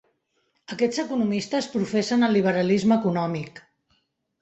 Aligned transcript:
Aquests 0.75 1.01
economistes 1.03 1.69
professen 1.75 2.29
el 2.31 2.37
liberalisme 2.39 3.01
econòmic. 3.01 3.67